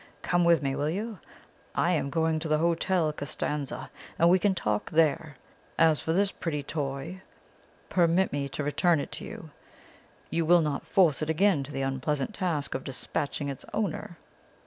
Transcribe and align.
Come 0.23 0.43
with 0.45 0.63
me, 0.63 0.75
will 0.75 0.89
you? 0.89 1.19
I 1.75 1.91
am 1.91 2.09
going 2.09 2.39
to 2.39 2.47
the 2.47 2.57
Hotel 2.57 3.13
Costanza, 3.13 3.91
and 4.17 4.31
we 4.31 4.39
can 4.39 4.55
talk 4.55 4.89
there. 4.89 5.35
As 5.77 6.01
for 6.01 6.11
this 6.11 6.31
pretty 6.31 6.63
toy, 6.63 7.21
permit 7.87 8.33
me 8.33 8.49
to 8.49 8.63
return 8.63 8.99
it 8.99 9.11
to 9.11 9.23
you. 9.23 9.51
You 10.31 10.43
will 10.43 10.61
not 10.61 10.87
force 10.87 11.21
it 11.21 11.29
again 11.29 11.61
to 11.65 11.71
the 11.71 11.83
unpleasant 11.83 12.33
task 12.33 12.73
of 12.73 12.83
despatching 12.83 13.47
its 13.47 13.63
owner.' 13.75 14.17